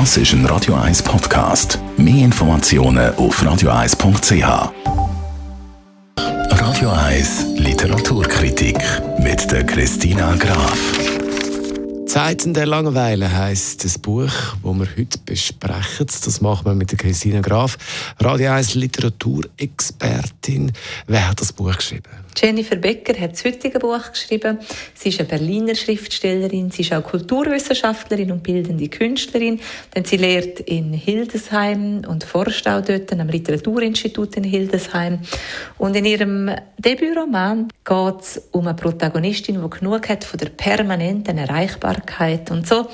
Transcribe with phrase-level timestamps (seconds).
[0.00, 1.78] Das ist ein Radio 1 Podcast.
[1.96, 4.72] Mehr Informationen auf radio1.ch.
[6.50, 8.76] Radio 1 Literaturkritik
[9.20, 11.03] mit der Christina Graf.
[12.14, 14.30] Zeiten der Langeweile heißt das Buch,
[14.62, 16.06] wo wir heute besprechen.
[16.06, 17.76] Das machen wir mit der Christina Graf,
[18.20, 20.70] Radio 1 Literaturexpertin.
[21.08, 22.04] Wer hat das Buch geschrieben?
[22.36, 24.58] Jennifer Becker hat das heutige Buch geschrieben.
[24.94, 29.60] Sie ist eine Berliner Schriftstellerin, sie ist auch Kulturwissenschaftlerin und bildende Künstlerin,
[29.94, 35.20] denn sie lehrt in Hildesheim und forscht auch dort am Literaturinstitut in Hildesheim.
[35.78, 41.38] Und in ihrem Debütroman geht es um eine Protagonistin, die genug hat von der permanenten
[41.38, 42.03] Erreichbarkeit
[42.50, 42.86] und so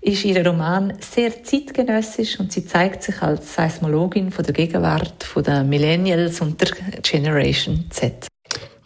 [0.00, 5.42] ist ihr Roman sehr zeitgenössisch und sie zeigt sich als Seismologin von der Gegenwart, von
[5.42, 6.70] der Millennials und der
[7.02, 8.28] Generation Z.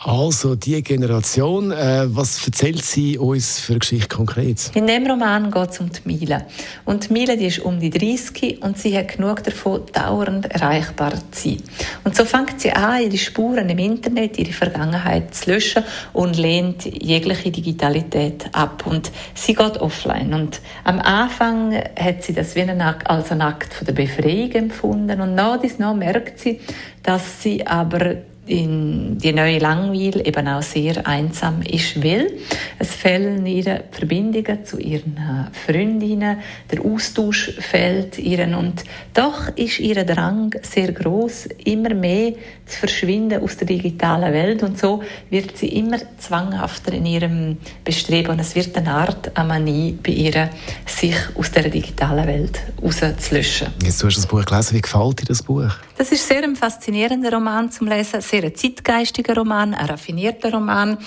[0.04, 4.72] Also, die Generation, äh, was erzählt sie uns für eine Geschichte konkret?
[4.74, 6.44] In dem Roman geht es um die Mile.
[6.84, 11.12] Und die Mile die ist um die 30 und sie hat genug davon, dauernd erreichbar
[11.30, 11.62] zu sein.
[12.02, 16.84] Und so fängt sie an, ihre Spuren im Internet, ihre Vergangenheit zu löschen und lehnt
[16.84, 18.84] jegliche Digitalität ab.
[18.84, 20.34] Und sie geht offline.
[20.34, 24.50] Und am Anfang hat sie das wie ein Akt, als ein Akt von der Befreiung
[24.50, 25.20] empfunden.
[25.20, 26.58] Und nach dies nach merkt sie,
[27.04, 32.32] dass sie aber in die neue Langweil eben auch sehr einsam ist, weil
[32.78, 36.38] es fehlen ihre Verbindungen zu ihren äh, Freundinnen,
[36.70, 38.54] der Austausch fehlt ihnen.
[38.54, 38.82] Und
[39.14, 42.32] doch ist ihr Drang sehr groß, immer mehr
[42.66, 44.62] zu verschwinden aus der digitalen Welt.
[44.64, 48.32] Und so wird sie immer zwanghafter in ihrem Bestreben.
[48.32, 50.50] Und es wird eine Art Manie bei ihr,
[50.86, 53.68] sich aus der digitalen Welt rauszulöschen.
[53.84, 55.70] Jetzt du hast das Buch gelesen, wie gefällt dir das Buch?
[55.96, 60.98] Das ist sehr ein faszinierender Roman zum Lesen sehr ein zeitgeistiger Roman, ein raffinierter Roman.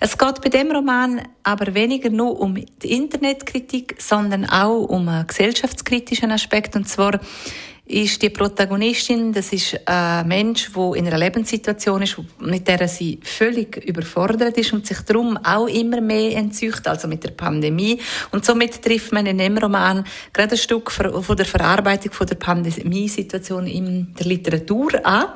[0.00, 5.26] Es geht bei dem Roman aber weniger nur um die Internetkritik, sondern auch um einen
[5.26, 6.76] gesellschaftskritischen Aspekt.
[6.76, 7.20] Und zwar
[7.86, 13.20] ist die Protagonistin, das ist ein Mensch, der in einer Lebenssituation ist, mit der sie
[13.22, 18.00] völlig überfordert ist und sich darum auch immer mehr entzücht, also mit der Pandemie.
[18.30, 22.36] Und somit trifft man in dem Roman gerade ein Stück von der Verarbeitung von der
[22.36, 25.26] Pandemiesituation in der Literatur an.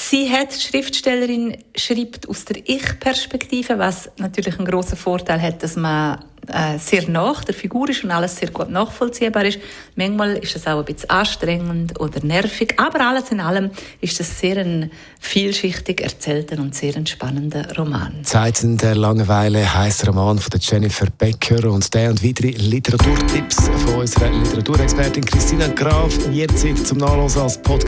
[0.00, 6.24] Sie hat, Schriftstellerin, schreibt aus der Ich-Perspektive, was natürlich einen großen Vorteil hat, dass man
[6.46, 9.58] äh, sehr nach der Figur ist und alles sehr gut nachvollziehbar ist.
[9.96, 14.38] Manchmal ist es auch ein bisschen anstrengend oder nervig, aber alles in allem ist es
[14.38, 18.22] sehr ein vielschichtig erzählter und sehr spannender Roman.
[18.22, 24.30] Zeiten der Langeweile heißt Roman von Jennifer Becker und der und weitere Literaturtipps von unserer
[24.30, 27.87] Literaturexpertin Christina Graf jetzt zum Nachlesen als Podcast.